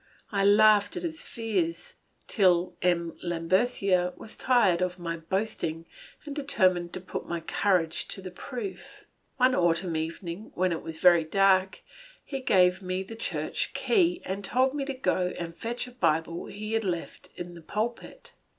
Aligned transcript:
I 0.31 0.43
laughed 0.43 0.97
at 0.97 1.03
his 1.03 1.21
fears, 1.21 1.93
till 2.25 2.73
M. 2.81 3.15
Lambercier 3.21 4.15
was 4.17 4.35
tired 4.35 4.81
of 4.81 4.97
my 4.97 5.17
boasting, 5.17 5.85
and 6.25 6.35
determined 6.35 6.91
to 6.93 6.99
put 7.01 7.27
my 7.29 7.39
courage 7.39 8.07
to 8.07 8.19
the 8.19 8.31
proof. 8.31 9.05
One 9.37 9.53
autumn 9.53 9.95
evening, 9.95 10.53
when 10.55 10.71
it 10.71 10.81
was 10.81 10.97
very 10.97 11.23
dark, 11.23 11.81
he 12.25 12.39
gave 12.39 12.81
me 12.81 13.03
the 13.03 13.15
church 13.15 13.75
key, 13.75 14.23
and 14.25 14.43
told 14.43 14.73
me 14.73 14.85
to 14.85 14.93
go 14.95 15.33
and 15.37 15.55
fetch 15.55 15.85
a 15.87 15.91
Bible 15.91 16.47
he 16.47 16.73
had 16.73 16.83
left 16.83 17.29
in 17.35 17.53
the 17.53 17.61
pulpit. 17.61 18.33